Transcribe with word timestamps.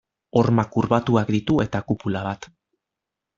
Horma 0.39 0.63
kurbatuak 0.75 1.29
ditu 1.35 1.59
eta 1.67 1.83
kupula 1.91 2.25
bat. 2.29 2.49